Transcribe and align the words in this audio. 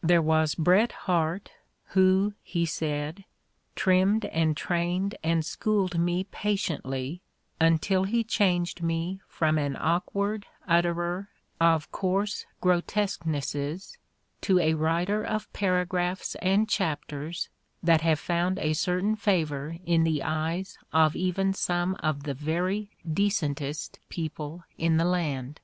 There 0.00 0.22
was 0.22 0.54
Bret 0.54 0.92
Harte, 0.92 1.50
who, 1.86 2.34
he 2.44 2.64
said, 2.64 3.24
"trimmed 3.74 4.26
and 4.26 4.56
trained 4.56 5.16
and 5.24 5.44
schooled 5.44 5.98
me 5.98 6.22
patiently 6.22 7.20
until 7.60 8.04
he 8.04 8.22
changed 8.22 8.80
me 8.80 9.20
from 9.26 9.58
an 9.58 9.74
awkward 9.74 10.46
utterer 10.68 11.30
of 11.60 11.90
coarse 11.90 12.46
grotesquenesses 12.60 13.98
to 14.42 14.60
a 14.60 14.74
writer 14.74 15.24
of 15.24 15.52
paragraphs 15.52 16.36
and 16.36 16.68
chapters 16.68 17.48
that 17.82 18.02
have 18.02 18.20
found 18.20 18.60
a 18.60 18.74
certain 18.74 19.16
favor 19.16 19.78
in 19.84 20.04
the 20.04 20.22
eyes 20.22 20.78
of 20.92 21.16
even 21.16 21.52
some 21.52 21.96
of 21.96 22.22
the 22.22 22.34
very 22.34 22.92
deeentest 23.04 23.98
people 24.08 24.62
in 24.78 24.96
the 24.96 25.04
land." 25.04 25.58